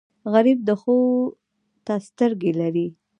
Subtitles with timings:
[0.33, 0.95] غریب د ښو
[1.85, 2.87] ته سترګې لري